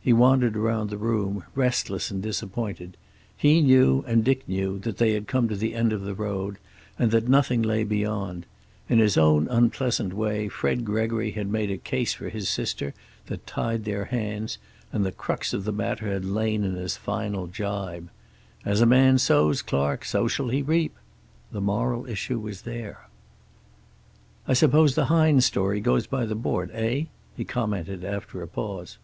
He 0.00 0.12
wandered 0.12 0.56
around 0.56 0.88
the 0.88 0.96
room, 0.96 1.44
restless 1.54 2.10
and 2.10 2.22
disappointed. 2.22 2.96
He 3.36 3.60
knew, 3.60 4.04
and 4.06 4.24
Dick 4.24 4.48
knew, 4.48 4.78
that 4.78 4.96
they 4.98 5.12
had 5.12 5.26
come 5.26 5.48
to 5.48 5.56
the 5.56 5.74
end 5.74 5.92
of 5.92 6.02
the 6.02 6.14
road, 6.14 6.56
and 6.98 7.10
that 7.10 7.28
nothing 7.28 7.60
lay 7.60 7.82
beyond. 7.82 8.46
In 8.88 9.00
his 9.00 9.18
own 9.18 9.48
unpleasant 9.48 10.14
way 10.14 10.48
Fred 10.48 10.84
Gregory 10.84 11.32
had 11.32 11.48
made 11.48 11.70
a 11.72 11.76
case 11.76 12.14
for 12.14 12.30
his 12.30 12.48
sister 12.48 12.94
that 13.26 13.46
tied 13.48 13.84
their 13.84 14.06
hands, 14.06 14.56
and 14.92 15.04
the 15.04 15.12
crux 15.12 15.52
of 15.52 15.64
the 15.64 15.72
matter 15.72 16.06
had 16.10 16.24
lain 16.24 16.62
in 16.62 16.74
his 16.74 16.96
final 16.96 17.46
gibe: 17.46 18.08
"As 18.64 18.80
a 18.80 18.86
man 18.86 19.18
sows, 19.18 19.60
Clark, 19.60 20.04
so 20.04 20.28
shall 20.28 20.48
he 20.48 20.62
reap." 20.62 20.94
The 21.52 21.60
moral 21.60 22.06
issue 22.06 22.38
was 22.38 22.62
there. 22.62 23.08
"I 24.46 24.54
suppose 24.54 24.94
the 24.94 25.06
Hines 25.06 25.44
story 25.46 25.80
goes 25.80 26.06
by 26.06 26.24
the 26.24 26.36
board, 26.36 26.70
eh?" 26.72 27.06
he 27.36 27.44
commented 27.44 28.04
after 28.04 28.40
a 28.40 28.48
pause. 28.48 28.96